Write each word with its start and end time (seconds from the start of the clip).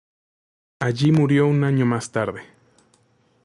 Allí 0.79 1.11
murió 1.11 1.45
un 1.45 1.63
año 1.63 1.85
más 1.85 2.11
tarde. 2.11 2.41